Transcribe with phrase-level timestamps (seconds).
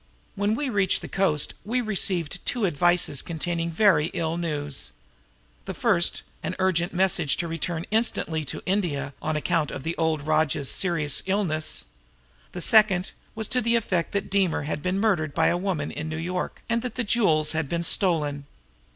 [0.33, 4.93] When we reached the coast we received two advices containing very ill news.
[5.65, 9.95] The first was an urgent message to return instantly to India on account of the
[9.97, 11.85] old rajah's serious illness;
[12.51, 16.09] the second was to the effect that Deemer had been murdered by a woman in
[16.09, 18.47] New York, and that the jewels had been stolen."